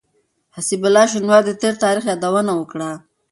[0.55, 2.89] حسيب الله شينواري د تېر تاريخ يادونه وکړه.